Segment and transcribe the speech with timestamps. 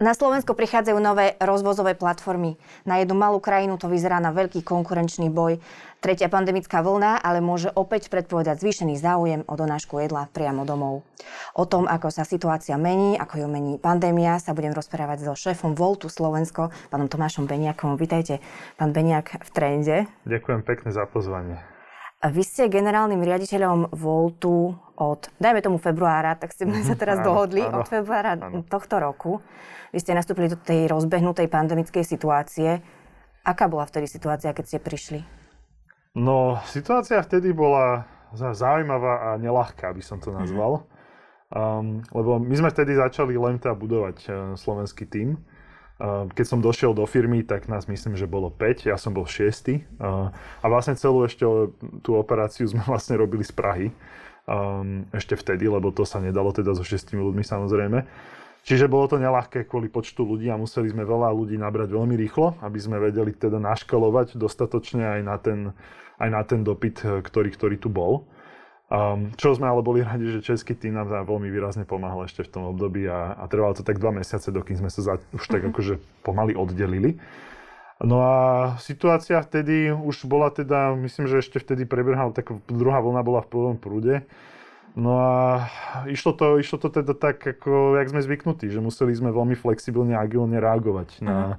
[0.00, 2.54] Na Slovensko prichádzajú nové rozvozové platformy.
[2.86, 5.58] Na jednu malú krajinu to vyzerá na veľký konkurenčný boj.
[5.98, 11.02] Tretia pandemická vlna ale môže opäť predpovedať zvýšený záujem o donášku jedla priamo domov.
[11.58, 15.74] O tom, ako sa situácia mení, ako ju mení pandémia, sa budem rozprávať so šéfom
[15.74, 17.98] Voltu Slovensko, pánom Tomášom Beniakom.
[17.98, 18.38] Vítajte,
[18.78, 19.96] pán Beniak, v trende.
[20.30, 21.79] Ďakujem pekne za pozvanie.
[22.20, 27.64] Vy ste generálnym riaditeľom Voltu od, dajme tomu februára, tak ste sa teraz áno, dohodli,
[27.64, 28.60] áno, od februára áno.
[28.68, 29.40] tohto roku.
[29.88, 32.84] Vy ste nastúpili do tej rozbehnutej pandemickej situácie.
[33.40, 35.20] Aká bola vtedy situácia, keď ste prišli?
[36.12, 38.04] No, situácia vtedy bola
[38.36, 40.84] zaujímavá a nelahká, by som to nazval.
[41.50, 45.40] Um, lebo my sme vtedy začali len teda budovať uh, slovenský tím.
[46.00, 49.28] Uh, keď som došiel do firmy, tak nás myslím, že bolo 5, ja som bol
[49.28, 50.00] 6.
[50.00, 51.44] Uh, a vlastne celú ešte
[52.00, 53.86] tú operáciu sme vlastne robili z Prahy.
[54.48, 58.08] Um, ešte vtedy, lebo to sa nedalo teda so 6 ľuďmi samozrejme.
[58.64, 62.56] Čiže bolo to nelahké kvôli počtu ľudí a museli sme veľa ľudí nabrať veľmi rýchlo,
[62.64, 65.60] aby sme vedeli teda naškalovať dostatočne aj na ten,
[66.16, 68.24] aj na ten dopyt, ktorý, ktorý tu bol.
[68.90, 72.50] Um, čo sme ale boli radi, že český tým nám veľmi výrazne pomáhal ešte v
[72.50, 75.62] tom období a, a trvalo to tak dva mesiace, dokým sme sa za, už tak
[75.62, 75.70] uh-huh.
[75.70, 75.94] akože
[76.26, 77.22] pomaly oddelili.
[78.02, 78.34] No a
[78.82, 83.50] situácia vtedy už bola teda, myslím, že ešte vtedy prebiehala, tak druhá vlna bola v
[83.54, 84.26] prvom prúde.
[84.98, 85.34] No a
[86.10, 90.18] išlo to, išlo to teda tak, ako jak sme zvyknutí, že museli sme veľmi flexibilne
[90.18, 91.54] a agilne reagovať na, uh-huh.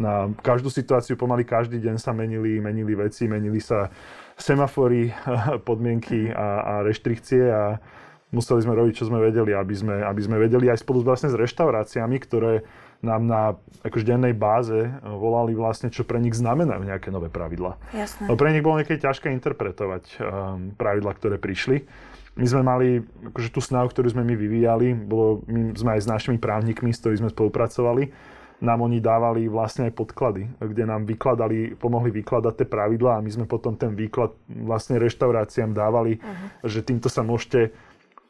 [0.00, 1.20] na každú situáciu.
[1.20, 3.92] Pomaly každý deň sa menili, menili veci, menili sa
[4.40, 5.12] semafory,
[5.68, 7.76] podmienky a, a reštrikcie a
[8.32, 11.36] museli sme robiť, čo sme vedeli, aby sme, aby sme vedeli aj spolu vlastne s
[11.36, 12.64] reštauráciami, ktoré
[13.00, 13.42] nám na
[13.80, 17.80] akože dennej báze volali vlastne, čo pre nich znamenajú nejaké nové pravidla.
[17.96, 18.28] Jasné.
[18.28, 21.88] No pre nich bolo niekedy ťažké interpretovať um, pravidla, ktoré prišli
[22.38, 22.88] my sme mali
[23.32, 27.02] akože tú snahu, ktorú sme my vyvíjali, bolo, my sme aj s našimi právnikmi, s
[27.02, 28.10] ktorými sme spolupracovali,
[28.60, 33.30] nám oni dávali vlastne aj podklady, kde nám vykladali, pomohli vykladať tie pravidlá a my
[33.32, 36.68] sme potom ten výklad vlastne reštauráciám dávali, uh-huh.
[36.68, 37.72] že týmto sa môžete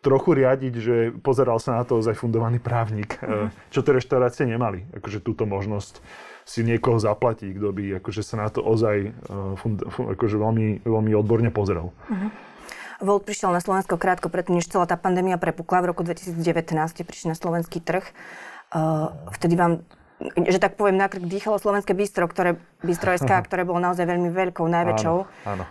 [0.01, 3.51] trochu riadiť, že pozeral sa na to ozaj fundovaný právnik, uh-huh.
[3.75, 5.99] čo tie reštaurácie nemali, akože túto možnosť
[6.47, 10.87] si niekoho zaplatí, kto by akože sa na to ozaj uh, fund, fund, akože veľmi,
[10.87, 11.91] veľmi odborne pozrel.
[11.91, 12.31] Uh-huh.
[13.01, 15.85] Volt prišiel na Slovensko krátko predtým, než celá tá pandémia prepukla.
[15.85, 16.37] V roku 2019
[16.93, 18.05] ste prišli na slovenský trh.
[18.71, 19.83] Uh, vtedy vám
[20.37, 24.69] že tak poviem, nakrk dýchalo slovenské bistro, ktoré, bistro SK, ktoré bolo naozaj veľmi veľkou,
[24.69, 25.17] najväčšou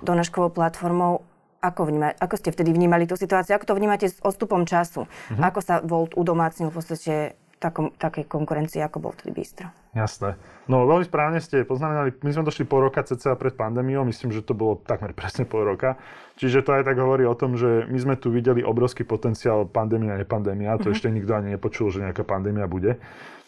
[0.01, 1.21] donáškovou platformou.
[1.59, 3.59] Ako, vníma, ako ste vtedy vnímali tú situáciu?
[3.59, 5.03] Ako to vnímate s odstupom času?
[5.03, 5.43] Uh-huh.
[5.43, 7.13] Ako sa Volt udomácnil v podstate
[7.59, 9.67] takom, takej konkurencii, ako bol vtedy bistro?
[9.91, 10.39] Jasné.
[10.69, 14.45] No veľmi správne ste poznamenali, my sme došli po roka cca pred pandémiou, myslím, že
[14.45, 15.99] to bolo takmer presne pol roka.
[16.39, 20.15] Čiže to aj tak hovorí o tom, že my sme tu videli obrovský potenciál pandémia
[20.15, 20.79] a nepandémia.
[20.79, 20.93] To mm-hmm.
[20.95, 22.95] ešte nikto ani nepočul, že nejaká pandémia bude.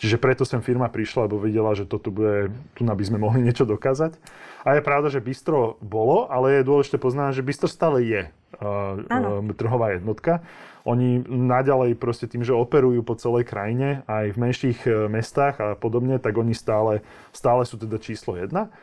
[0.01, 3.69] Čiže preto sem firma prišla, lebo videla, že toto bude, tu by sme mohli niečo
[3.69, 4.17] dokázať.
[4.65, 8.97] A je pravda, že bistro bolo, ale je dôležité poznať, že bistro stále je uh,
[8.97, 10.41] uh, trhová jednotka.
[10.83, 15.67] Oni naďalej proste tým, že operujú po celej krajine, aj v menších e, mestách a
[15.77, 18.73] podobne, tak oni stále, stále sú teda číslo jedna.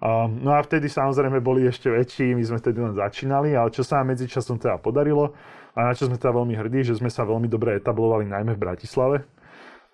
[0.00, 4.00] No a vtedy samozrejme boli ešte väčší, my sme vtedy len začínali, ale čo sa
[4.00, 5.36] nám medzičasom teda podarilo
[5.76, 8.62] a na čo sme teda veľmi hrdí, že sme sa veľmi dobre etablovali najmä v
[8.64, 9.16] Bratislave.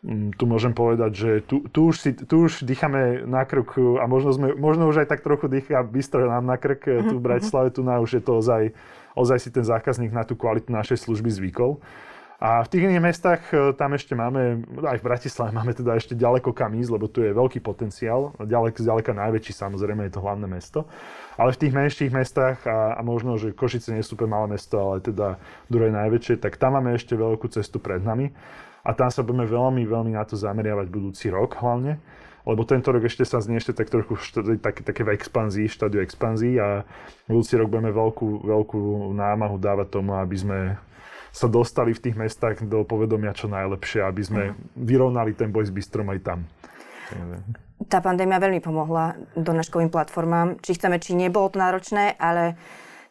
[0.06, 4.06] Um, tu môžem povedať, že tu, tu, už, si, tu už dýchame na krk a
[4.06, 7.18] možno, sme, možno už aj tak trochu dýcha bystro nám na krk tu v mhm,
[7.18, 7.26] mhm.
[7.26, 8.70] Bratislave, tu na už je to ozaj,
[9.16, 11.80] ozaj si ten zákazník na tú kvalitu našej služby zvykol.
[12.36, 16.12] A v tých iných mestách e, tam ešte máme, aj v Bratislave máme teda ešte
[16.12, 20.44] ďaleko kam ísť, lebo tu je veľký potenciál, ďaleko, zďaleka najväčší samozrejme je to hlavné
[20.44, 20.84] mesto.
[21.40, 25.00] Ale v tých menších mestách a, a možno, že Košice nie sú malé mesto, ale
[25.00, 25.40] teda
[25.72, 28.28] druhé najväčšie, tak tam máme ešte veľkú cestu pred nami.
[28.84, 31.96] A tam sa budeme veľmi, veľmi na to zameriavať budúci rok hlavne
[32.46, 34.14] lebo tento rok ešte sa znie ešte tak trochu
[34.62, 36.86] také, také v expanzii, štádiu expanzii a
[37.26, 40.58] budúci rok budeme veľkú, veľkú námahu dávať tomu, aby sme
[41.34, 44.56] sa dostali v tých mestách do povedomia čo najlepšie, aby sme uh-huh.
[44.78, 46.38] vyrovnali ten boj s bystrom aj tam.
[47.92, 50.56] Tá pandémia veľmi pomohla donáškovým platformám.
[50.64, 52.56] Či chceme, či nebolo to náročné, ale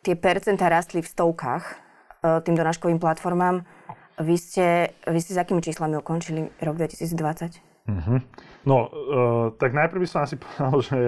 [0.01, 1.73] tie percentá rastli v stovkách e,
[2.41, 3.61] tým donáškovým platformám.
[4.17, 4.67] Vy ste,
[5.05, 7.74] vy ste s akými číslami ukončili rok 2020?
[7.85, 8.17] Uh-huh.
[8.65, 11.01] No, uh, tak najprv by som asi povedal, že,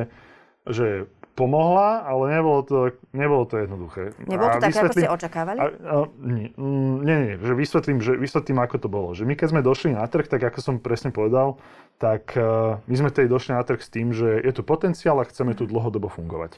[0.70, 0.88] že
[1.38, 2.78] pomohla, ale nebolo to,
[3.14, 4.18] nebolo to jednoduché.
[4.26, 5.58] Nebolo to také, ako ste očakávali?
[5.62, 6.50] A, a, nie,
[7.06, 9.14] nie, nie, že vysvetlím, že vysvetlím, ako to bolo.
[9.14, 11.62] Že my keď sme došli na trh, tak ako som presne povedal,
[12.02, 15.30] tak uh, my sme tedy došli na trh s tým, že je tu potenciál a
[15.30, 16.58] chceme tu dlhodobo fungovať.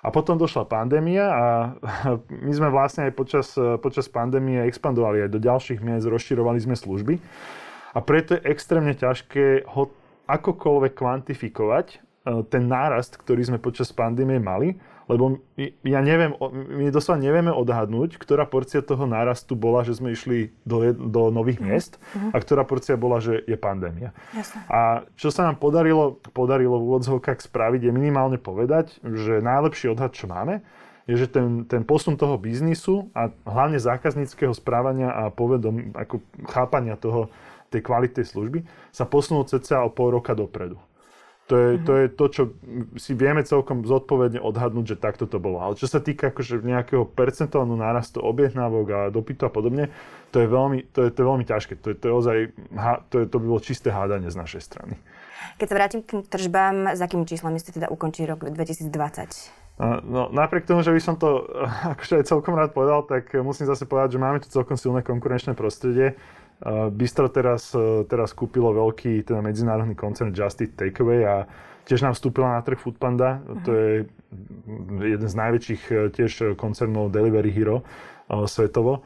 [0.00, 1.44] A potom došla pandémia a
[2.48, 7.14] my sme vlastne aj počas, počas pandémie expandovali aj do ďalších miest, rozširovali sme služby.
[7.94, 9.90] A preto je extrémne ťažké ho
[10.30, 11.96] akokoľvek kvantifikovať, e,
[12.46, 14.78] ten nárast, ktorý sme počas pandémie mali,
[15.10, 15.42] lebo
[15.82, 16.38] ja neviem,
[16.70, 21.58] my doslova nevieme odhadnúť, ktorá porcia toho nárastu bola, že sme išli do, do nových
[21.58, 21.66] mm.
[21.66, 22.30] miest mm.
[22.30, 24.14] a ktorá porcia bola, že je pandémia.
[24.30, 24.62] Jasne.
[24.70, 30.14] A čo sa nám podarilo, podarilo v úvodzovkách spraviť, je minimálne povedať, že najlepší odhad,
[30.14, 30.62] čo máme,
[31.10, 36.94] je, že ten, ten posun toho biznisu a hlavne zákazníckého správania a povedom, ako chápania
[36.94, 37.34] toho,
[37.70, 40.76] tej kvality služby sa posunul cca o pol roka dopredu.
[41.50, 42.42] To je, to je to, čo
[42.94, 45.58] si vieme celkom zodpovedne odhadnúť, že takto to bolo.
[45.58, 49.90] Ale čo sa týka akože nejakého percentuálneho nárastu objednávok a dopytu a podobne,
[50.30, 51.72] to je veľmi, to je, to je veľmi ťažké.
[51.82, 52.36] To je, to je ozaj,
[53.10, 54.94] to, je, to by bolo čisté hádanie z našej strany.
[55.58, 58.86] Keď sa vrátim k tržbám, s akými číslami ste teda ukončili rok 2020?
[60.06, 61.50] No, napriek tomu, že by som to
[61.98, 65.58] akože aj celkom rád povedal, tak musím zase povedať, že máme tu celkom silné konkurenčné
[65.58, 66.14] prostredie.
[66.92, 71.36] Bistro teraz, e, teraz kúpilo veľký teda medzinárodný koncern Just Eat Takeaway a
[71.88, 73.40] tiež nám vstúpila na trh Foodpanda.
[73.40, 73.64] Uh-huh.
[73.64, 73.90] To je
[75.16, 77.80] jeden z najväčších e, tiež koncernov Delivery Hero
[78.28, 79.00] svetovo.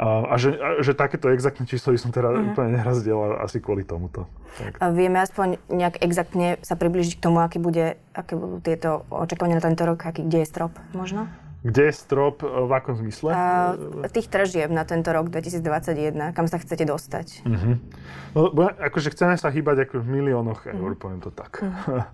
[0.00, 2.54] A, a, že, a že takéto exaktné číslo by som teda uh-huh.
[2.54, 4.30] úplne nerazdiel asi kvôli tomuto.
[4.56, 4.78] Tak.
[4.78, 9.58] A vieme aspoň nejak exaktne sa približiť k tomu, aké, bude, aké budú tieto očakávania
[9.58, 11.26] na tento rok, aký, kde je strop možno?
[11.60, 13.36] Kde je strop, e, v akom zmysle?
[13.36, 13.76] A,
[14.08, 17.44] tých tržieb na tento rok 2021, kam sa chcete dostať?
[17.44, 17.76] Uh-huh.
[18.32, 21.00] No, akože chceme sa hýbať ako v miliónoch eur, uh-huh.
[21.00, 21.60] poviem to tak.
[21.60, 22.08] Uh-huh.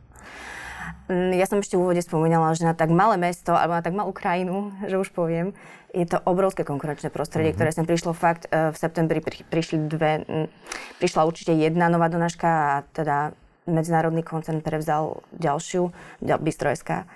[1.10, 4.10] Ja som ešte v úvode spomínala, že na tak malé mesto, alebo na tak malú
[4.10, 5.54] krajinu, že už poviem,
[5.94, 7.58] je to obrovské konkurenčné prostredie, uh-huh.
[7.62, 8.50] ktoré sem prišlo fakt.
[8.50, 10.26] E, v septembri prišli dve,
[10.98, 13.30] prišla určite jedna nová donáška a teda
[13.70, 17.06] medzinárodný koncern prevzal ďalšiu, Bystro.sk.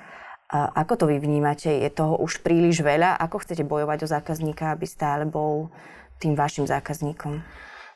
[0.51, 1.71] A ako to vy vnímate?
[1.71, 3.15] Je toho už príliš veľa?
[3.23, 5.71] Ako chcete bojovať o zákazníka, aby stále bol
[6.19, 7.39] tým vašim zákazníkom?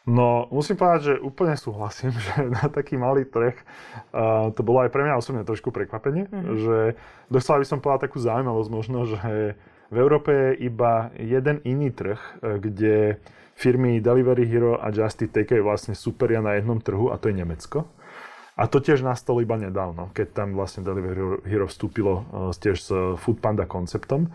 [0.04, 4.92] No, musím povedať, že úplne súhlasím, že na taký malý trh uh, to bolo aj
[4.92, 6.56] pre mňa osobne trošku prekvapenie, mm-hmm.
[6.60, 6.78] že
[7.32, 9.56] dostala by som povedať takú zaujímavosť možno, že
[9.92, 12.94] v Európe je iba jeden iný trh, e, kde
[13.54, 17.86] firmy Delivery Hero a Just Eat vlastne superia na jednom trhu a to je Nemecko.
[18.54, 22.88] A to tiež nastalo iba nedávno, keď tam vlastne Delivery Hero vstúpilo uh, tiež s
[23.18, 24.30] Food Panda konceptom.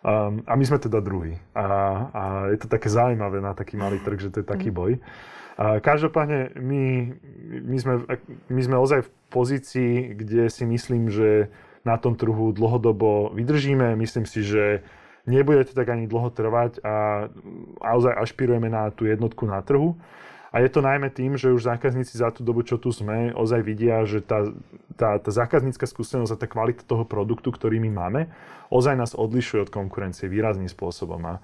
[0.00, 1.38] Um, a my sme teda druhý.
[1.52, 1.66] A,
[2.10, 4.76] a je to také zaujímavé na taký malý trh, že to je taký mhm.
[4.76, 4.92] boj.
[5.60, 6.84] A každopádne my,
[7.68, 7.94] my, sme,
[8.48, 11.52] my sme ozaj v pozícii, kde si myslím, že
[11.84, 13.92] na tom trhu dlhodobo vydržíme.
[13.92, 14.80] Myslím si, že
[15.28, 17.28] nebude to tak ani dlho trvať a
[17.84, 20.00] naozaj ašpirujeme na tú jednotku na trhu.
[20.50, 23.62] A je to najmä tým, že už zákazníci za tú dobu, čo tu sme, ozaj
[23.62, 24.50] vidia, že tá,
[24.98, 28.20] tá, tá zákaznícka skúsenosť a tá kvalita toho produktu, ktorý my máme,
[28.66, 31.22] ozaj nás odlišuje od konkurencie výrazným spôsobom.
[31.22, 31.34] A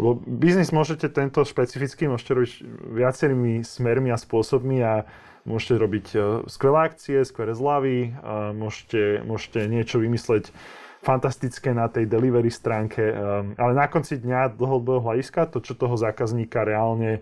[0.00, 2.52] lebo biznis môžete tento špecifický, môžete robiť
[2.96, 5.04] viacerými smermi a spôsobmi a
[5.44, 8.16] môžete robiť e, skvelé akcie, skvelé zľavy,
[8.56, 10.56] môžete, môžete niečo vymysleť
[11.04, 13.14] fantastické na tej delivery stránke, e,
[13.60, 17.20] ale na konci dňa dlhodobého hľadiska to, čo toho zákazníka reálne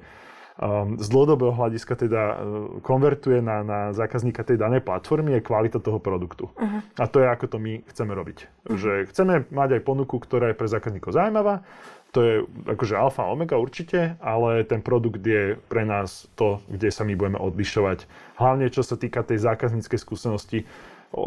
[0.99, 2.37] z dlhodobého hľadiska teda uh,
[2.82, 6.50] konvertuje na, na zákazníka tej danej platformy, je kvalita toho produktu.
[6.50, 6.82] Uh-huh.
[6.99, 8.38] A to je ako to my chceme robiť.
[8.66, 8.75] Uh-huh.
[8.75, 11.62] Že chceme mať aj ponuku, ktorá je pre zákazníkov zaujímavá,
[12.10, 12.34] to je
[12.64, 17.36] akože alfa omega určite, ale ten produkt je pre nás to, kde sa my budeme
[17.36, 18.08] odlišovať.
[18.41, 20.65] Hlavne čo sa týka tej zákazníckej skúsenosti.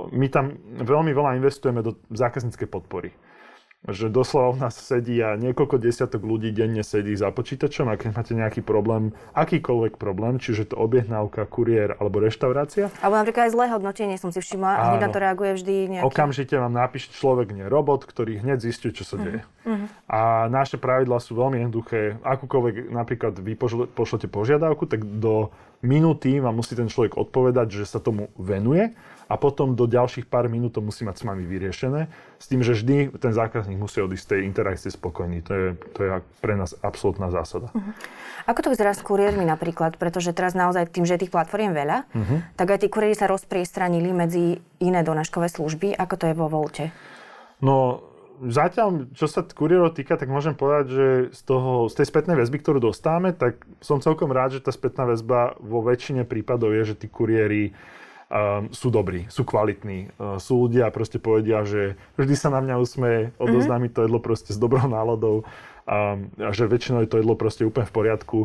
[0.10, 3.14] My tam veľmi veľa investujeme do zákazníckej podpory
[3.90, 8.10] že doslova u nás sedí a niekoľko desiatok ľudí denne sedí za počítačom a keď
[8.14, 12.94] máte nejaký problém, akýkoľvek problém, čiže to objednávka, kuriér alebo reštaurácia.
[13.02, 16.06] Alebo napríklad aj zlé hodnotenie som si všimla a hneď na to reaguje vždy nejaký...
[16.06, 19.42] Okamžite vám napíše človek, nie robot, ktorý hneď zistí, čo sa deje.
[19.66, 19.90] Uh-huh.
[20.06, 22.22] A naše pravidlá sú veľmi jednoduché.
[22.22, 23.58] Akúkoľvek napríklad vy
[23.98, 25.50] pošlete požiadavku, tak do
[25.82, 28.94] minúty vám musí ten človek odpovedať, že sa tomu venuje
[29.32, 32.76] a potom do ďalších pár minút to musí mať s vami vyriešené, s tým, že
[32.76, 35.40] vždy ten zákazník musí odísť z tej interakcie spokojný.
[35.48, 36.10] To je, to je
[36.44, 37.72] pre nás absolútna zásada.
[37.72, 37.96] Uh-huh.
[38.52, 39.96] Ako to vyzerá s kuriérmi napríklad?
[39.96, 42.40] Pretože teraz naozaj tým, že je tých platform veľa, uh-huh.
[42.60, 45.96] tak aj tí kuriéri sa rozpriestranili medzi iné donáškové služby.
[45.96, 46.92] Ako to je vo Volte?
[47.64, 48.04] No,
[48.44, 52.58] zatiaľ, čo sa kuriérov týka, tak môžem povedať, že z, toho, z tej spätnej väzby,
[52.60, 57.00] ktorú dostávame, tak som celkom rád, že tá spätná väzba vo väčšine prípadov je, že
[57.00, 57.72] tí kuriéri
[58.32, 60.16] um, sú dobrí, sú kvalitní.
[60.16, 63.92] Uh, sú ľudia proste povedia, že vždy sa na mňa usmeje, odozná mm-hmm.
[63.92, 67.68] mi to jedlo proste s dobrou náladou um, a že väčšinou je to jedlo proste
[67.68, 68.40] úplne v poriadku.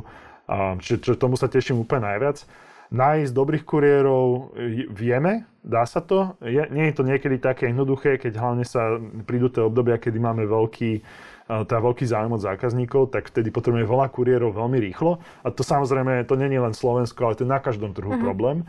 [0.51, 2.43] Um, čiže, čiže tomu sa teším úplne najviac.
[2.91, 4.55] nájsť dobrých kuriérov
[4.95, 6.39] vieme, dá sa to.
[6.43, 10.47] Je, nie je to niekedy také jednoduché, keď hlavne sa prídu tie obdobia, kedy máme
[10.47, 11.03] veľký
[11.47, 15.23] tá veľký záujem od zákazníkov, tak vtedy potrebujeme veľa kuriérov veľmi rýchlo.
[15.47, 18.27] A to samozrejme, to nie je len Slovensko, ale to je na každom trhu mm-hmm.
[18.27, 18.67] problém.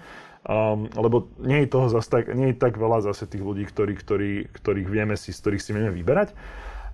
[0.48, 4.00] Um, lebo nie je toho zase tak, nie je tak veľa zase tých ľudí, ktorí,
[4.00, 6.32] ktorí, ktorých vieme si, z ktorých si vieme vyberať.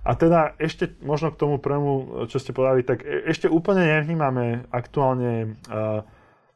[0.02, 4.66] A teda ešte možno k tomu prvému, čo ste povedali, tak e- ešte úplne nevnímame
[4.74, 6.02] aktuálne uh,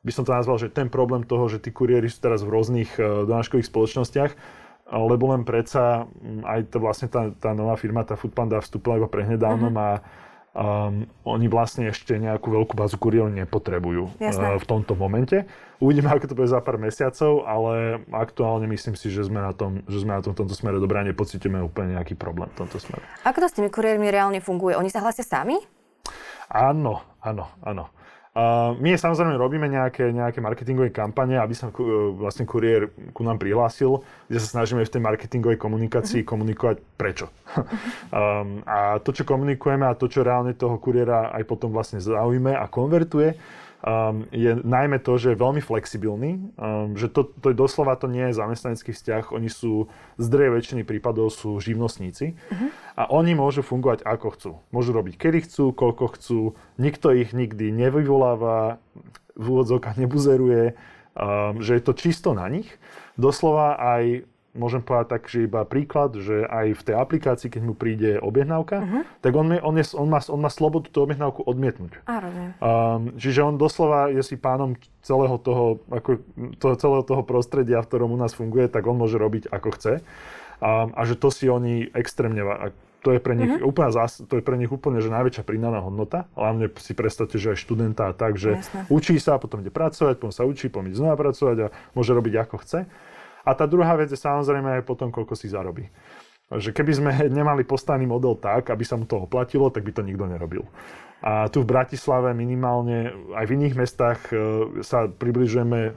[0.02, 2.90] by som to nazval, že ten problém toho, že tí kuriéri sú teraz v rôznych
[2.99, 4.33] uh, donáškových spoločnostiach,
[4.88, 6.09] lebo len predsa
[6.49, 10.00] aj to vlastne tá, tá nová firma, tá Foodpanda vstúpila iba prehnedávnom uh-huh.
[10.00, 10.02] a
[10.58, 15.46] um, oni vlastne ešte nejakú veľkú bázu kuriérov nepotrebujú uh, v tomto momente.
[15.78, 19.86] Uvidíme, ako to bude za pár mesiacov, ale aktuálne myslím si, že sme na tom,
[19.86, 22.82] že sme na tom v tomto smere dobré a nepocítime úplne nejaký problém v tomto
[22.82, 23.06] smere.
[23.22, 24.74] Ako to s tými kuriérmi reálne funguje?
[24.74, 25.54] Oni sa hlasia sami?
[26.50, 27.92] Áno, áno, áno.
[28.38, 33.35] Uh, my samozrejme robíme nejaké, nejaké marketingové kampane, aby sa uh, vlastne kuriér ku nám
[33.35, 33.99] prihlásil,
[34.30, 36.30] kde sa snažíme v tej marketingovej komunikácii uh-huh.
[36.38, 37.26] komunikovať prečo.
[38.14, 42.54] um, a to, čo komunikujeme a to, čo reálne toho kuriéra aj potom vlastne zaujíme
[42.54, 43.35] a konvertuje,
[43.82, 48.11] um, je najmä to, že je veľmi flexibilný, um, že to, to je doslova to
[48.11, 49.87] nie je zamestnanecký vzťah, oni sú,
[50.18, 52.68] z drevej väčšiny prípadov sú živnostníci uh-huh.
[52.99, 54.50] a oni môžu fungovať ako chcú.
[54.75, 56.40] Môžu robiť kedy chcú, koľko chcú,
[56.80, 58.82] nikto ich nikdy nevyvoláva,
[59.38, 60.75] v úvodzovkách nebuzeruje,
[61.14, 62.66] um, že je to čisto na nich.
[63.14, 64.26] Doslova aj
[64.57, 68.76] môžem povedať tak, že iba príklad, že aj v tej aplikácii, keď mu príde objednávka,
[68.81, 69.02] uh-huh.
[69.21, 72.00] tak on, on, je, on, má, on má slobodu tú objednávku odmietnúť.
[72.59, 74.75] Um, čiže on doslova je si pánom
[75.05, 76.25] celého toho, ako,
[76.59, 79.93] toho, celého toho prostredia, v ktorom u nás funguje, tak on môže robiť ako chce.
[80.59, 82.43] Um, a že to si oni extrémne,
[82.99, 83.69] to je pre nich uh-huh.
[83.69, 86.26] úplne zás, to je pre nich úplne že najväčšia pridaná hodnota.
[86.35, 88.90] Hlavne si predstavte, že aj študenta tak, že Jasne.
[88.90, 92.35] učí sa, potom ide pracovať, potom sa učí, potom ide znova pracovať a môže robiť
[92.43, 92.90] ako chce.
[93.49, 95.88] A tá druhá vec je samozrejme aj potom, koľko si zarobí.
[96.52, 100.05] Že keby sme nemali postavený model tak, aby sa mu to oplatilo, tak by to
[100.05, 100.69] nikto nerobil.
[101.19, 104.35] A tu v Bratislave minimálne, aj v iných mestách e,
[104.87, 105.93] sa približujeme e,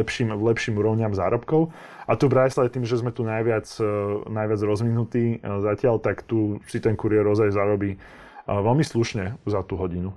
[0.00, 1.76] lepším, lepším úrovňam zárobkov.
[2.08, 3.84] A tu v Bratislave tým, že sme tu najviac, e,
[4.32, 8.00] najviac rozvinutí zatiaľ, tak tu si ten kuriér ozaj zarobí
[8.48, 10.16] veľmi slušne za tú hodinu.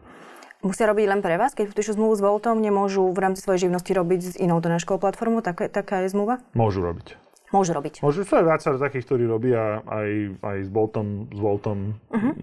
[0.59, 1.55] Musia robiť len pre vás?
[1.55, 5.39] Keď podpíšu zmluvu s Voltom, nemôžu v rámci svojej živnosti robiť s inou donáškou platformou?
[5.39, 6.43] Tak, taká je zmluva?
[6.51, 7.15] Môžu robiť.
[7.55, 8.03] Môžu robiť.
[8.03, 10.09] Môžu, sú aj viacero takých, ktorí robia aj,
[10.43, 11.95] aj s Boltom, s Voltom.
[12.11, 12.33] Uh-huh.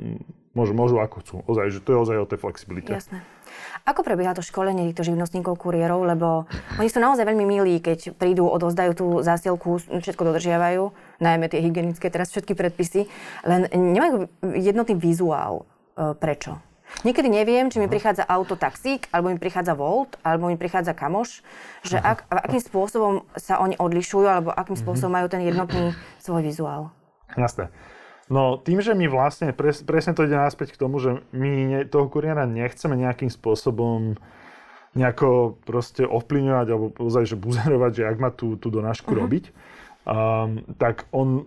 [0.56, 1.34] Môžu, môžu ako chcú.
[1.44, 2.88] Ozaj, že to je ozaj o tej flexibilite.
[2.88, 3.20] Jasné.
[3.84, 6.48] Ako prebieha to školenie týchto živnostníkov, kuriérov, lebo
[6.80, 12.08] oni sú naozaj veľmi milí, keď prídu, odozdajú tú zásielku, všetko dodržiavajú, najmä tie hygienické,
[12.08, 13.06] teraz všetky predpisy,
[13.44, 15.68] len nemajú jednotný vizuál.
[15.94, 16.65] E, prečo?
[17.02, 21.42] Niekedy neviem, či mi prichádza auto taxík, alebo mi prichádza Volt, alebo mi prichádza kamoš,
[21.82, 26.94] že ak, akým spôsobom sa oni odlišujú, alebo akým spôsobom majú ten jednotný svoj vizuál.
[27.34, 27.68] Jasné.
[28.26, 31.80] No tým, že my vlastne, pres, presne to ide naspäť k tomu, že my ne,
[31.86, 34.18] toho kuriéra nechceme nejakým spôsobom
[34.98, 39.22] nejako proste ovplyvňovať alebo ozaj, že buzerovať, že ak má tú, tú donášku uh-huh.
[39.22, 39.44] robiť,
[40.08, 41.46] um, tak on,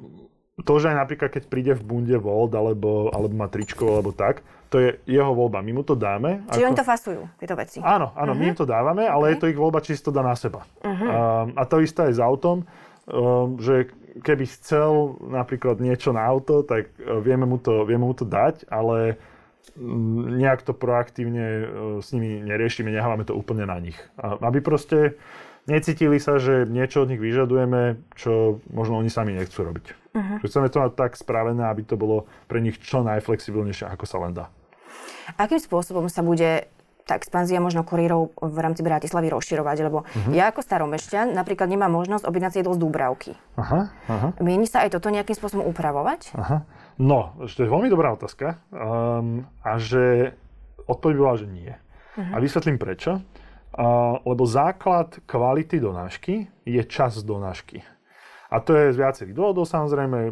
[0.64, 4.44] to, že aj napríklad keď príde v bunde Volt alebo, alebo má tričko alebo tak,
[4.70, 5.66] to je jeho voľba.
[5.66, 6.46] My mu to dáme.
[6.54, 6.70] Čiže ako...
[6.70, 7.78] oni to fasujú, tieto veci.
[7.82, 8.40] Áno, áno, uh-huh.
[8.40, 9.34] my im to dávame, ale uh-huh.
[9.34, 10.62] je to ich voľba, či si to dá na seba.
[10.86, 11.10] Uh-huh.
[11.10, 12.70] Um, a to isté aj s autom,
[13.10, 13.90] um, že
[14.22, 18.70] keby chcel napríklad niečo na auto, tak uh, vieme mu to, vieme mu to dať,
[18.70, 19.18] ale
[19.74, 21.66] um, nejak to proaktívne uh,
[21.98, 23.98] s nimi neriešime, nehávame to úplne na nich.
[24.22, 25.18] Aby proste
[25.70, 29.86] necítili sa, že niečo od nich vyžadujeme, čo možno oni sami nechcú robiť.
[30.18, 30.38] Uh-huh.
[30.42, 34.34] Chceme to mať tak spravené, aby to bolo pre nich čo najflexibilnejšie, ako sa len
[34.34, 34.50] dá.
[35.38, 36.66] Akým spôsobom sa bude
[37.06, 40.34] tá expanzia možno kurírov v rámci Bratislavy rozširovať, lebo uh-huh.
[40.34, 43.34] ja ako staromešťan napríklad nemám možnosť objednať jedlo z Dúbravky.
[43.58, 44.28] Aha, aha.
[44.42, 46.38] Mieni sa aj toto nejakým spôsobom upravovať?
[46.38, 46.66] Aha.
[47.02, 48.62] No, to je veľmi dobrá otázka.
[48.70, 50.36] Um, a že
[50.86, 51.74] odpoveď bola, že nie.
[51.74, 52.30] Uh-huh.
[52.30, 53.18] A vysvetlím prečo.
[53.18, 53.49] Uh,
[54.26, 57.86] lebo základ kvality donášky je čas donášky.
[58.50, 60.20] A to je z viacerých dôvodov samozrejme.
[60.26, 60.32] E,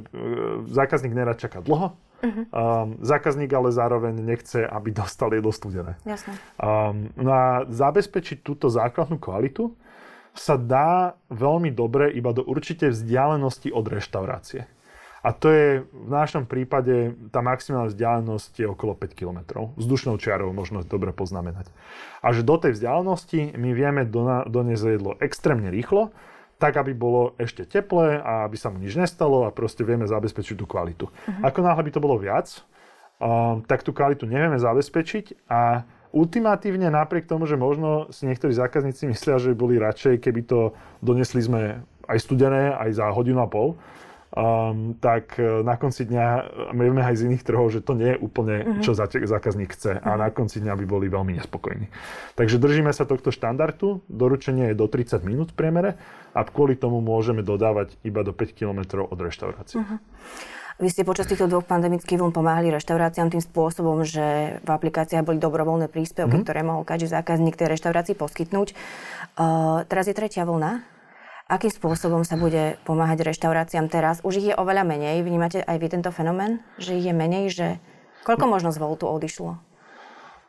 [0.73, 2.49] zákazník nerad čaká dlho, Uh-huh.
[2.49, 6.01] Um, zákazník ale zároveň nechce, aby dostal jedlo studené.
[6.01, 6.33] Jasne.
[6.57, 9.77] Um, no a zabezpečiť túto základnú kvalitu
[10.33, 14.65] sa dá veľmi dobre iba do určitej vzdialenosti od reštaurácie.
[15.25, 19.39] A to je v našom prípade, tá maximálna vzdialenosť je okolo 5 km.
[19.75, 21.73] Vzdušnou čiarou možno dobre poznamenať.
[22.21, 24.05] A že do tej vzdialenosti my vieme
[24.45, 26.13] doniesť jedlo extrémne rýchlo,
[26.57, 30.57] tak, aby bolo ešte teplé a aby sa mu nič nestalo a proste vieme zabezpečiť
[30.57, 31.05] tú kvalitu.
[31.05, 31.41] Uh-huh.
[31.45, 32.49] Ako náhle by to bolo viac,
[33.21, 39.05] um, tak tú kvalitu nevieme zabezpečiť a ultimatívne napriek tomu, že možno si niektorí zákazníci
[39.13, 40.73] myslia, že boli radšej, keby to
[41.05, 43.77] donesli sme aj studené, aj za hodinu a pol,
[44.33, 46.25] um, tak e, na konci dňa
[46.75, 48.83] vieme aj z iných trhov, že to nie je úplne, uh-huh.
[48.83, 51.87] čo zákazník chce a na konci dňa by boli veľmi nespokojní.
[52.35, 55.91] Takže držíme sa tohto štandardu, doručenie je do 30 minút v priemere
[56.35, 59.79] a kvôli tomu môžeme dodávať iba do 5 km od reštaurácie.
[59.79, 59.99] Uh-huh.
[60.77, 65.41] Vy ste počas týchto dvoch pandemických vln pomáhali reštauráciám tým spôsobom, že v aplikáciách boli
[65.41, 66.45] dobrovoľné príspevky, mm-hmm.
[66.45, 68.77] ktoré mohol každý zákazník tej reštaurácii poskytnúť.
[69.41, 70.85] Uh, teraz je tretia vlna.
[71.47, 74.19] Akým spôsobom sa bude pomáhať reštauráciám teraz?
[74.19, 75.23] Už ich je oveľa menej.
[75.23, 76.59] Vnímate aj vy tento fenomén?
[76.75, 77.43] Že ich je menej?
[77.47, 77.67] Že...
[78.27, 79.55] Koľko možno z tu odišlo?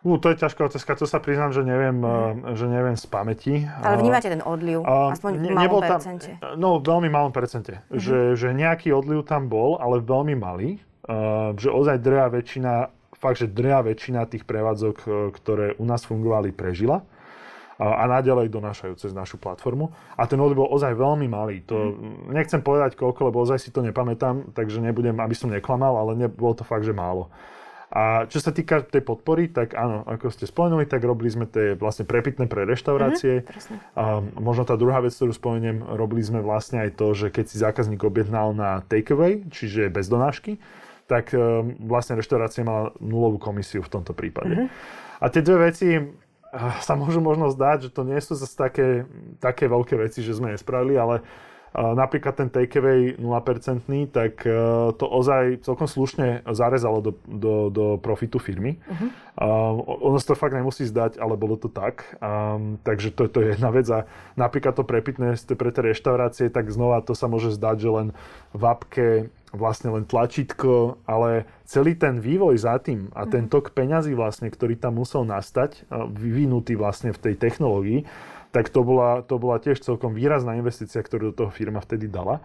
[0.03, 2.59] Uh, to je ťažká otázka, to sa priznám, že neviem, mm.
[2.59, 3.63] že neviem z pamäti.
[3.79, 6.31] Ale vnímate ten odliv, uh, aspoň v malom percente?
[6.43, 7.79] Tam, no, v veľmi malom percente.
[7.79, 7.99] Mm-hmm.
[8.03, 10.83] Že, že nejaký odliv tam bol, ale veľmi malý.
[11.07, 16.51] Uh, že ozaj drvá väčšina, fakt, že drvá väčšina tých prevádzok, ktoré u nás fungovali,
[16.51, 17.07] prežila
[17.79, 19.95] a naďalej donášajú cez našu platformu.
[20.19, 21.63] A ten odliv bol ozaj veľmi malý.
[21.71, 22.35] To, mm.
[22.35, 26.27] Nechcem povedať koľko, lebo ozaj si to nepamätám, takže nebudem, aby som neklamal, ale ne,
[26.27, 27.31] bolo to fakt, že málo.
[27.89, 31.73] A čo sa týka tej podpory, tak áno, ako ste spomenuli, tak robili sme tie
[31.73, 33.49] vlastne prepitné pre reštaurácie.
[33.49, 37.45] Mm-hmm, a možno tá druhá vec, ktorú spomeniem, robili sme vlastne aj to, že keď
[37.49, 40.61] si zákazník objednal na takeaway, čiže bez donášky,
[41.09, 44.53] tak um, vlastne reštaurácia mala nulovú komisiu v tomto prípade.
[44.53, 44.69] Mm-hmm.
[45.19, 45.89] A tie dve veci
[46.87, 49.05] sa môžu možno zdať, že to nie sú zase také,
[49.39, 51.21] také veľké veci, že sme nespravili, ale
[51.77, 54.53] napríklad ten takeaway 0%, tak e,
[54.97, 58.81] to ozaj celkom slušne zarezalo do, do, do profitu firmy.
[58.89, 59.09] Uh-huh.
[59.85, 62.19] ono sa to fakt nemusí zdať, ale bolo to tak.
[62.19, 63.87] Um, takže to, to je jedna vec.
[63.93, 68.09] A napríklad to prepitné pre tie reštaurácie, tak znova to sa môže zdať, že len
[68.57, 69.09] v apke
[69.53, 73.53] vlastne len tlačítko, ale celý ten vývoj za tým a ten mhm.
[73.53, 78.05] tok peňazí vlastne, ktorý tam musel nastať, vyvinutý vlastne v tej technológii,
[78.53, 82.41] tak to bola, to bola tiež celkom výrazná investícia, ktorú do toho firma vtedy dala.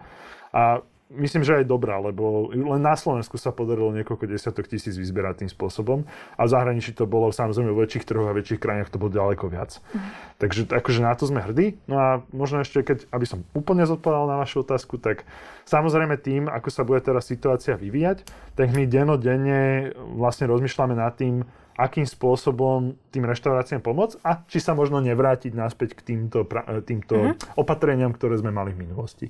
[0.54, 5.44] A myslím, že aj dobrá, lebo len na Slovensku sa podarilo niekoľko desiatok tisíc vyzberať
[5.44, 9.00] tým spôsobom a v zahraničí to bolo samozrejme v väčších trhoch a väčších krajinách to
[9.00, 9.78] bolo ďaleko viac.
[9.92, 10.00] Mm.
[10.40, 11.76] Takže akože na to sme hrdí.
[11.86, 15.28] No a možno ešte, keď, aby som úplne zodpovedal na vašu otázku, tak
[15.68, 18.24] samozrejme tým, ako sa bude teraz situácia vyvíjať,
[18.56, 24.78] tak my denodenne vlastne rozmýšľame nad tým, akým spôsobom tým reštauráciám pomôcť a či sa
[24.78, 26.46] možno nevrátiť naspäť k týmto,
[26.86, 27.58] týmto mm-hmm.
[27.58, 29.26] opatreniam, ktoré sme mali v minulosti.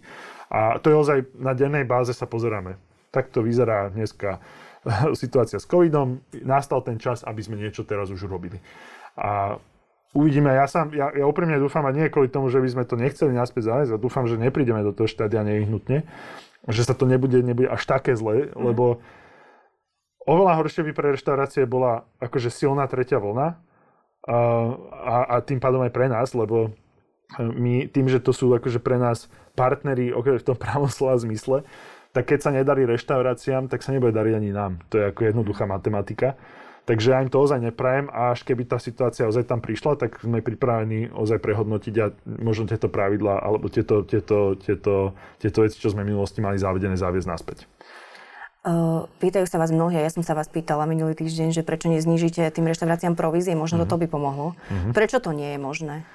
[0.53, 2.77] A to je ozaj na dennej báze sa pozeráme.
[3.09, 4.45] Tak to vyzerá dneska
[5.17, 6.21] situácia s covidom.
[6.45, 8.61] Nastal ten čas, aby sme niečo teraz už robili.
[9.17, 9.57] A
[10.13, 10.53] uvidíme.
[10.53, 13.33] Ja, sám, ja, ja úprimne dúfam, a nie kvôli tomu, že by sme to nechceli
[13.33, 16.05] naspäť zájsť, a dúfam, že neprídeme do toho štádia nevyhnutne,
[16.69, 18.61] že sa to nebude, nebude až také zle, mm.
[18.61, 19.01] lebo
[20.25, 23.61] Oveľa horšie by pre reštaurácie bola akože silná tretia vlna
[24.25, 26.73] a, a, tým pádom aj pre nás, lebo
[27.37, 31.63] my tým, že to sú akože pre nás partneri v tom pravom slova zmysle,
[32.17, 34.81] tak keď sa nedarí reštauráciám, tak sa nebude dariť ani nám.
[34.89, 36.39] To je ako jednoduchá matematika.
[36.85, 40.21] Takže ja im to ozaj neprajem a až keby tá situácia ozaj tam prišla, tak
[40.21, 42.13] sme pripravení ozaj prehodnotiť a
[42.45, 46.93] možno tieto pravidlá alebo tieto, tieto, tieto, tieto veci, čo sme v minulosti mali zavedené,
[47.01, 47.59] zaviesť naspäť.
[48.65, 52.49] Uh, pýtajú sa vás mnohí, ja som sa vás pýtala minulý týždeň, že prečo neznižíte
[52.49, 53.93] tým reštauráciám provízie, možno uh-huh.
[53.93, 54.57] to by pomohlo.
[54.57, 54.93] Uh-huh.
[54.97, 56.09] Prečo to nie je možné?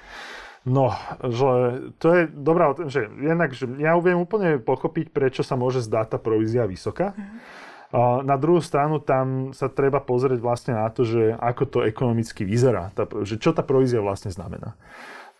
[0.66, 0.90] No,
[1.22, 6.06] že to je dobrá že jednak, že ja viem úplne pochopiť, prečo sa môže zdať
[6.10, 7.14] tá provízia vysoká.
[7.14, 8.26] Uh-huh.
[8.26, 12.90] Na druhú stranu tam sa treba pozrieť vlastne na to, že ako to ekonomicky vyzerá,
[12.98, 14.74] tá, že čo tá provízia vlastne znamená.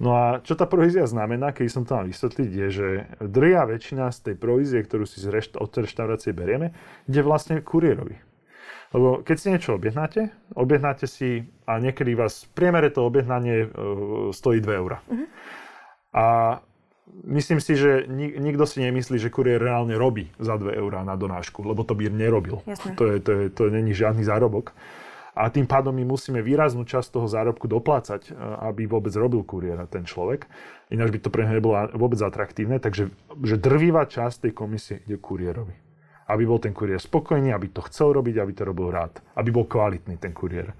[0.00, 2.88] No a čo tá provízia znamená, keď som to mal vysvetliť, je, že
[3.20, 6.72] drvia väčšina z tej provízie, ktorú si z rešt- od reštaurácie berieme,
[7.04, 8.16] ide vlastne kuriérovi.
[8.96, 13.68] Lebo keď si niečo objednáte, objednáte si a niekedy vás v priemere to objednanie e,
[14.34, 14.98] stojí 2 eurá.
[15.06, 15.28] Uh-huh.
[16.16, 16.26] A
[17.28, 21.14] myslím si, že nik- nikto si nemyslí, že kuriér reálne robí za 2 eurá na
[21.14, 22.64] donášku, lebo to by nerobil.
[22.66, 22.96] Jasne.
[22.98, 24.72] To, je, to, je, to není žiadny zárobok
[25.40, 28.32] a tým pádom my musíme výraznú časť toho zárobku doplácať, e,
[28.68, 30.44] aby vôbec robil kuriéra ten človek.
[30.92, 33.08] Ináč by to pre neho nebolo vôbec atraktívne, takže
[33.40, 35.72] že drvivá časť tej komisie ide kuriérovi.
[36.28, 39.18] Aby bol ten kuriér spokojný, aby to chcel robiť, aby to robil rád.
[39.34, 40.76] Aby bol kvalitný ten kuriér.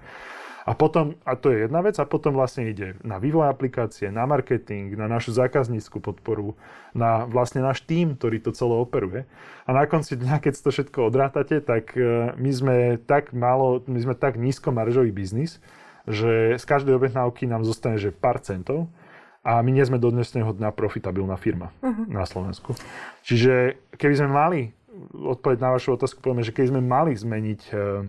[0.61, 4.29] A potom, a to je jedna vec, a potom vlastne ide na vývoj aplikácie, na
[4.29, 6.53] marketing, na našu zákazníckú podporu,
[6.93, 9.25] na vlastne náš tím, ktorý to celé operuje.
[9.65, 13.99] A na konci dňa, keď to všetko odrátate, tak e, my sme tak málo, my
[14.05, 15.57] sme tak nízko maržový biznis,
[16.05, 18.89] že z každej objednávky nám zostane že pár centov
[19.41, 22.05] a my nie sme do dnesného dňa profitabilná firma uh-huh.
[22.05, 22.77] na Slovensku.
[23.25, 24.59] Čiže keby sme mali,
[25.13, 28.05] odpoveď na vašu otázku, povieme, že keby sme mali zmeniť e,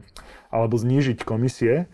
[0.53, 1.89] alebo znížiť komisie,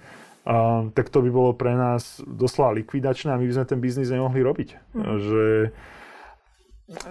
[0.45, 4.13] uh, tak to by bolo pre nás doslova likvidačné a my by sme ten biznis
[4.13, 4.69] nemohli robiť.
[4.95, 5.05] Mm.
[5.19, 5.45] Že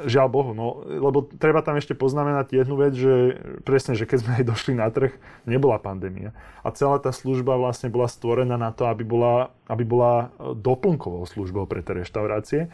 [0.10, 4.32] Žiaľ Bohu, no, lebo treba tam ešte poznamenať jednu vec, že presne, že keď sme
[4.42, 5.14] aj došli na trh,
[5.46, 6.34] nebola pandémia.
[6.66, 11.70] A celá tá služba vlastne bola stvorená na to, aby bola, aby bola doplnkovou službou
[11.70, 12.74] pre tie reštaurácie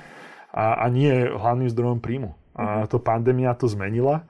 [0.55, 2.39] a, a nie hlavným zdrojom príjmu.
[2.55, 4.23] A to pandémia to zmenila.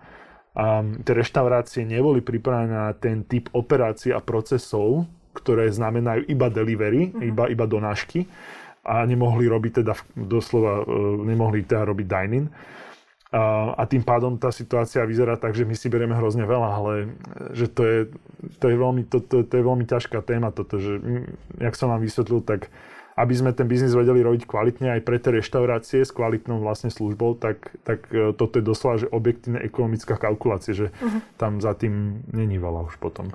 [0.57, 7.09] A tie reštaurácie neboli pripravené na ten typ operácií a procesov, ktoré znamenajú iba delivery,
[7.09, 7.29] uh-huh.
[7.29, 8.29] iba, iba donášky
[8.83, 10.85] a nemohli robiť teda, doslova, e,
[11.23, 12.47] nemohli teda robiť dining.
[13.33, 16.93] A, a tým pádom tá situácia vyzerá tak, že my si berieme hrozne veľa, ale
[17.01, 17.07] e,
[17.55, 17.99] že to je,
[18.59, 20.99] to je, veľmi, to, to, to je veľmi ťažká téma toto, že
[21.57, 22.69] jak som vám vysvetlil, tak
[23.13, 27.37] aby sme ten biznis vedeli robiť kvalitne aj pre tie reštaurácie s kvalitnou vlastne službou,
[27.37, 31.21] tak, tak e, toto je doslova, že objektívne ekonomická kalkulácia, že uh-huh.
[31.37, 33.31] tam za tým není veľa už potom.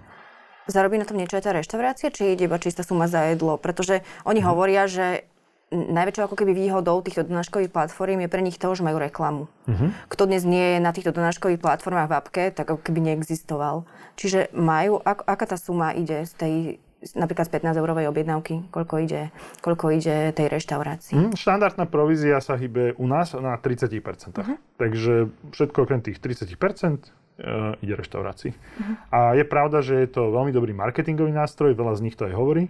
[0.68, 3.57] Zarobí na tom niečo aj tá reštaurácia, či ide iba čistá suma za jedlo?
[3.57, 4.52] Pretože oni uh-huh.
[4.52, 5.24] hovoria, že
[5.72, 9.52] najväčšou ako keby výhodou týchto donáškových platform je pre nich to, že majú reklamu.
[9.68, 9.92] Uh-huh.
[10.09, 13.85] Kto dnes nie je na týchto donáškových platformách v apke, tak ako keby neexistoval.
[14.16, 16.54] Čiže majú, ak, aká tá suma ide z tej
[17.14, 19.22] napríklad z 15 eurovej objednávky, koľko ide,
[19.62, 21.14] koľko ide tej reštaurácii?
[21.14, 24.34] Mm, štandardná provízia sa hýbe u nás na 30%.
[24.34, 24.58] Uh-huh.
[24.78, 28.50] Takže všetko okrem tých 30% uh, ide reštaurácii.
[28.50, 28.94] Uh-huh.
[29.14, 32.34] A je pravda, že je to veľmi dobrý marketingový nástroj, veľa z nich to aj
[32.34, 32.66] hovorí.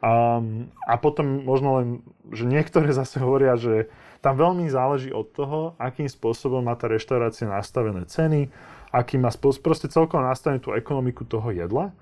[0.00, 0.40] A,
[0.88, 1.88] a potom možno len,
[2.32, 3.92] že niektoré zase hovoria, že
[4.24, 8.48] tam veľmi záleží od toho, akým spôsobom má tá reštaurácia nastavené ceny,
[8.90, 11.92] aký má spôsob, proste celkovo nastavenú tú ekonomiku toho jedla.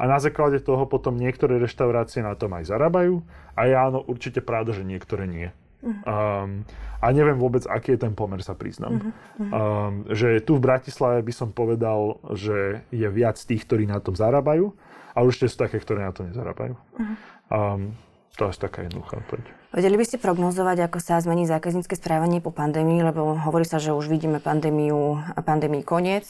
[0.00, 3.20] A na základe toho potom niektoré reštaurácie na tom aj zarábajú.
[3.52, 5.52] A je áno, určite pravda, že niektoré nie.
[5.80, 6.64] Um,
[7.00, 9.00] a neviem vôbec, aký je ten pomer, sa priznám.
[9.00, 9.44] Uh-huh.
[9.48, 14.12] Um, že tu v Bratislave by som povedal, že je viac tých, ktorí na tom
[14.12, 14.76] zarábajú
[15.16, 16.76] a určite sú také, ktoré na to nezarábajú.
[16.76, 17.16] Uh-huh.
[17.48, 17.96] Um,
[18.38, 19.46] to je taká jednoduchá odpoveď.
[19.70, 23.94] Vedeli by ste prognozovať, ako sa zmení zákaznícke správanie po pandémii, lebo hovorí sa, že
[23.94, 26.26] už vidíme pandémiu a pandémii koniec.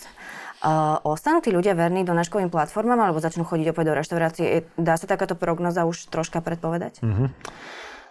[0.61, 4.45] Uh, ostanú tí ľudia verní do naškovým platformám alebo začnú chodiť opäť do reštaurácie?
[4.77, 7.01] Dá sa takáto prognoza už troška predpovedať?
[7.01, 7.33] Uh-huh.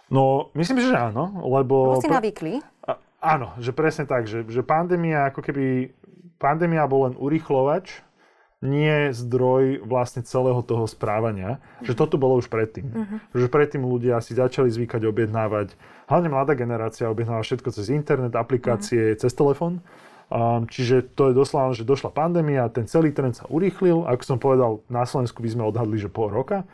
[0.10, 1.94] No, myslím, že áno, lebo...
[1.94, 2.58] Lebo si navykli.
[2.90, 5.94] A, áno, že presne tak, že, že pandémia ako keby...
[6.42, 8.02] Pandémia bol len urýchlovač
[8.60, 11.64] nie zdroj vlastne celého toho správania.
[11.80, 12.88] Že toto bolo už predtým.
[12.92, 13.20] Uh-huh.
[13.32, 15.80] Že predtým ľudia si začali zvykať objednávať,
[16.12, 19.20] hlavne mladá generácia objednáva všetko cez internet, aplikácie, uh-huh.
[19.20, 19.80] cez telefón.
[20.30, 24.06] Um, čiže to je doslova, že došla pandémia, ten celý trend sa urýchlil.
[24.06, 26.68] Ako som povedal, na Slovensku by sme odhadli, že pol roka.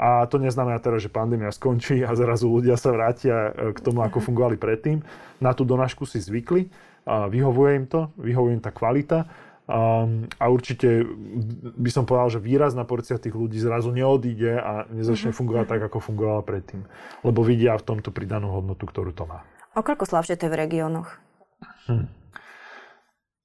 [0.00, 4.00] A to neznamená teraz, že pandémia skončí a zrazu ľudia sa vrátia e, k tomu,
[4.00, 5.04] ako fungovali predtým.
[5.44, 6.72] Na tú donášku si zvykli,
[7.04, 9.28] vyhovuje im to, vyhovuje im tá kvalita
[9.70, 11.06] a určite
[11.78, 15.36] by som povedal, že výrazná porcia tých ľudí zrazu neodíde a nezačne mhm.
[15.38, 16.82] fungovať tak, ako fungovala predtým.
[17.22, 19.46] Lebo vidia v tomto pridanú hodnotu, ktorú to má.
[19.78, 21.08] O koľko slabšie to je v regiónoch?
[21.86, 22.10] Hm.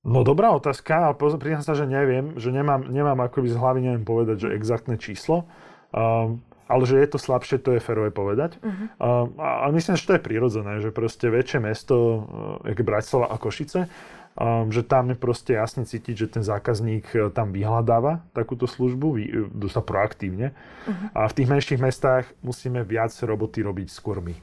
[0.05, 4.05] No dobrá otázka, ale priznám sa, že neviem, že nemám, nemám akoby z hlavy neviem
[4.05, 5.49] povedať, že exaktné číslo.
[5.89, 8.57] Um, ale že je to slabšie, to je férové povedať.
[8.57, 9.33] Uh-huh.
[9.37, 12.21] A, a myslím, že to je prirodzené, že proste väčšie mesto, uh,
[12.65, 13.85] jak Bratislava a Košice,
[14.67, 19.23] že tam je proste jasne cítiť, že ten zákazník e, tam vyhľadáva takúto službu, vy,
[19.31, 20.51] e, proaktívne.
[20.51, 21.07] Uh-huh.
[21.15, 24.35] A v tých menších mestách musíme viac roboty robiť skôr my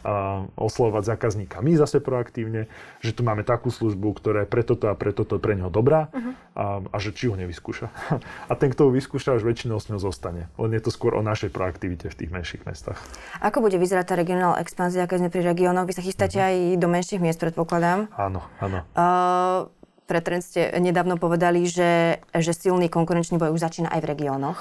[0.00, 2.66] a oslovovať zákazníka my zase proaktívne,
[3.04, 6.08] že tu máme takú službu, ktorá je pre toto a pre toto pre neho dobrá
[6.10, 6.32] uh-huh.
[6.56, 7.88] a, a že či ho nevyskúša.
[8.50, 10.50] A ten, kto ho vyskúša, už väčšinou s ňou zostane.
[10.58, 12.98] Len je to skôr o našej proaktivite v tých menších mestách.
[13.38, 15.86] Ako bude vyzerať tá regionálna expanzia, keď sme pri regiónoch?
[15.86, 16.50] Vy sa chystáte uh-huh.
[16.50, 18.10] aj do menších miest, predpokladám.
[18.18, 18.82] Áno, áno.
[18.96, 19.70] Uh,
[20.10, 24.58] pre trend ste nedávno povedali, že, že silný konkurenčný boj už začína aj v regiónoch.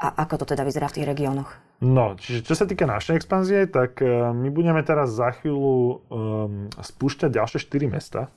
[0.00, 1.52] A ako to teda vyzerá v tých regiónoch?
[1.84, 6.72] No, čiže čo sa týka našej expanzie, tak uh, my budeme teraz za chvíľu um,
[6.72, 8.32] spúšťať ďalšie 4 mesta.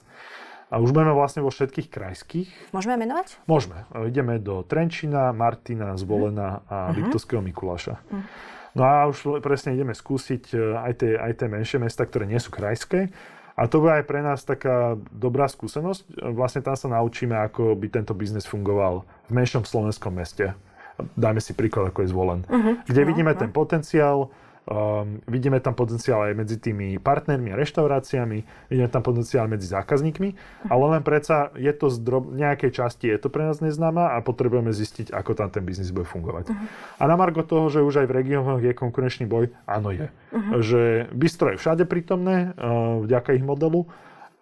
[0.67, 2.49] A už budeme vlastne vo všetkých krajských.
[2.73, 3.45] Môžeme menovať?
[3.45, 3.85] Môžeme.
[4.09, 6.97] Ideme do Trenčina, Martina, Zvolena a uh-huh.
[6.97, 8.01] Liptovského Mikuláša.
[8.01, 8.25] Uh-huh.
[8.73, 12.41] No a už presne ideme skúsiť e, aj tie, aj tie menšie mesta, ktoré nie
[12.41, 13.13] sú krajské.
[13.53, 16.33] A to bude aj pre nás taká dobrá skúsenosť.
[16.33, 20.57] Vlastne tam sa naučíme, ako by tento biznes fungoval v menšom slovenskom meste
[20.97, 22.85] dajme si príklad, ako je zvolen, uh-huh.
[22.85, 23.39] kde no, vidíme no.
[23.39, 24.29] ten potenciál,
[24.69, 30.29] um, vidíme tam potenciál aj medzi tými partnermi a reštauráciami, vidíme tam potenciál medzi zákazníkmi,
[30.33, 30.69] uh-huh.
[30.69, 34.21] ale len predsa je to z drob- nejakej časti, je to pre nás neznáma a
[34.21, 36.53] potrebujeme zistiť, ako tam ten biznis bude fungovať.
[36.53, 37.01] Uh-huh.
[37.01, 40.07] A na margo toho, že už aj v regiónoch je konkurenčný boj, áno je.
[40.29, 40.61] Uh-huh.
[40.61, 43.89] Že bistro je všade prítomné, uh, vďaka ich modelu,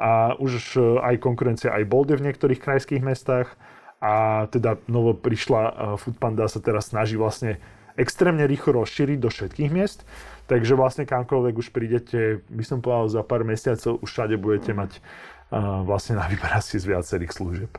[0.01, 3.53] a už uh, aj konkurencia aj bolde v niektorých krajských mestách,
[4.01, 7.61] a teda novo prišla Foodpanda sa teraz snaží vlastne
[7.93, 10.01] extrémne rýchlo rozšíriť do všetkých miest.
[10.49, 14.97] Takže vlastne kamkoľvek už prídete, by som povedal, za pár mesiacov už všade budete mať
[14.97, 17.71] uh, vlastne na výber asi z viacerých služieb.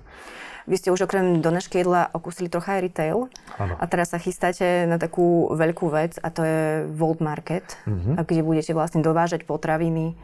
[0.70, 3.26] Vy ste už okrem donášky jedla okúsili trocha aj retail.
[3.58, 3.74] Áno.
[3.76, 8.14] A teraz sa chystáte na takú veľkú vec a to je World Market, Mhm.
[8.14, 8.24] uh-huh.
[8.24, 10.14] kde budete vlastne dovážať potraviny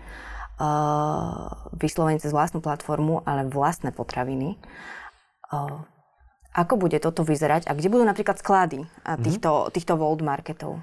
[0.62, 4.56] uh, vyslovene cez vlastnú platformu, ale vlastné potraviny.
[6.56, 9.22] Ako bude toto vyzerať a kde budú napríklad sklady Mhm.
[9.22, 9.72] týchto, uh-huh.
[9.72, 10.80] týchto World Marketov?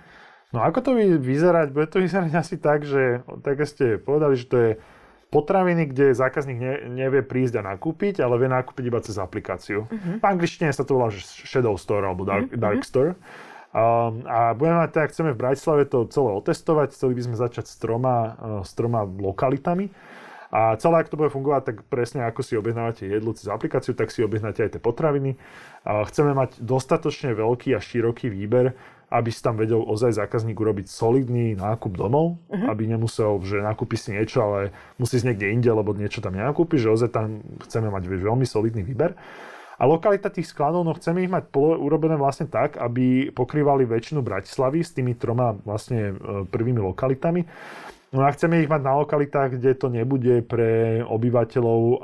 [0.53, 1.75] No ako to bude vyzerať?
[1.75, 4.71] Bude to vyzerať asi tak, že tak ste povedali, že to je
[5.33, 9.83] potraviny, kde zákazník ne, nevie prísť a nakúpiť, ale vie nakúpiť iba cez aplikáciu.
[9.83, 10.15] Uh-huh.
[10.21, 12.61] V angličtine sa to volá Shadow Store alebo Dark, uh-huh.
[12.61, 13.19] dark Store.
[13.75, 17.67] Um, a budeme mať tak, chceme v Bratislave to celé otestovať, chceli by sme začať
[17.67, 19.91] s troma, uh, s troma lokalitami.
[20.55, 24.07] A celé, ak to bude fungovať, tak presne ako si objednávate jedlo cez aplikáciu, tak
[24.07, 25.35] si objednáte aj tie potraviny.
[25.83, 28.71] A chceme mať dostatočne veľký a široký výber,
[29.11, 32.71] aby si tam vedel ozaj zákazník urobiť solidný nákup domov, uh-huh.
[32.71, 36.79] aby nemusel, že nakúpi si niečo, ale musí ísť niekde inde, lebo niečo tam nenakúpi,
[36.79, 39.11] že ozaj tam chceme mať vieš, veľmi solidný výber.
[39.75, 44.23] A lokalita tých skladov, no chceme ich mať polo, urobené vlastne tak, aby pokrývali väčšinu
[44.23, 47.43] Bratislavy s tými troma vlastne e, prvými lokalitami.
[48.15, 51.97] No a chceme ich mať na lokalitách, kde to nebude pre obyvateľov, um,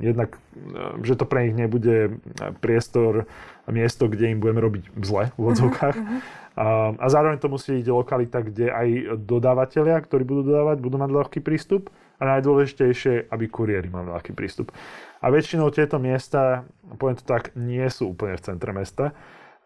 [0.00, 2.16] jednak, um, že to pre nich nebude
[2.64, 3.28] priestor,
[3.68, 5.96] miesto, kde im budeme robiť zle v odzvukách.
[6.00, 6.20] Uh-huh.
[6.56, 8.88] Um, a zároveň to musí byť lokalita, kde aj
[9.20, 11.92] dodávateľia, ktorí budú dodávať, budú mať ľahký prístup.
[12.20, 14.76] A najdôležitejšie, aby kuriéri mali ľahký prístup.
[15.24, 16.68] A väčšinou tieto miesta,
[17.00, 19.16] poviem to tak, nie sú úplne v centre mesta.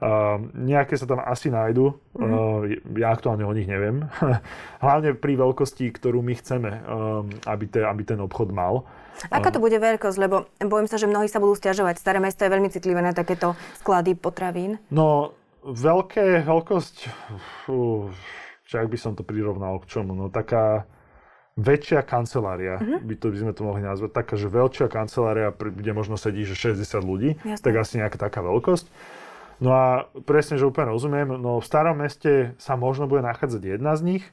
[0.05, 2.29] Uh, nejaké sa tam asi nájdu, mm-hmm.
[2.29, 4.05] uh, ja aktuálne o nich neviem.
[4.85, 8.85] Hlavne pri veľkosti, ktorú my chceme, um, aby, te, aby ten obchod mal.
[9.33, 10.19] Aká to bude veľkosť?
[10.21, 12.03] Lebo bojím sa, že mnohí sa budú stiažovať.
[12.03, 14.77] Staré mesto je veľmi citlivé na takéto sklady potravín.
[14.93, 15.33] No,
[15.64, 17.09] veľké, veľkosť,
[17.64, 18.12] fú,
[18.69, 20.85] čak by som to prirovnal k čomu, no taká
[21.55, 22.99] väčšia kancelária, uh-huh.
[22.99, 26.59] by, to, by sme to mohli nazvať, taká, že väčšia kancelária, kde možno sedí že
[26.59, 27.62] 60 ľudí, Jasne.
[27.62, 28.90] tak asi nejaká taká veľkosť.
[29.62, 29.87] No a
[30.27, 34.25] presne, že úplne rozumiem, no v starom meste sa možno bude nachádzať jedna z nich,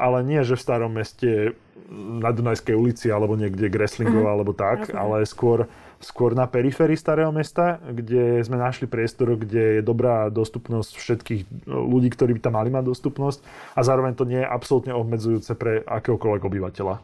[0.00, 1.52] ale nie, že v starom meste
[1.92, 4.32] na Dunajskej ulici alebo niekde Greslingov uh-huh.
[4.32, 4.96] alebo tak, Rozumiem.
[4.96, 5.58] ale skôr,
[6.00, 12.08] skôr na periférii starého mesta, kde sme našli priestor, kde je dobrá dostupnosť všetkých ľudí,
[12.14, 13.44] ktorí by tam mali mať dostupnosť
[13.76, 16.96] a zároveň to nie je absolútne obmedzujúce pre akéhokoľvek obyvateľa.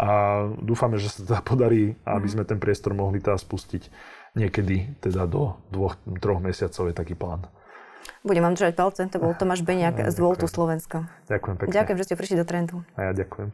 [0.00, 0.08] A
[0.58, 3.92] dúfame, že sa teda podarí, aby sme ten priestor mohli teda spustiť
[4.34, 7.44] niekedy teda do dvoch, troch mesiacov je taký plán.
[8.22, 11.06] Budem vám držať palce, to bol Tomáš Beniak z Voltu Slovensko.
[11.26, 11.72] Ďakujem pekne.
[11.74, 12.76] Ďakujem, že ste prišli do Trentu.
[12.98, 13.50] A ja ďakujem.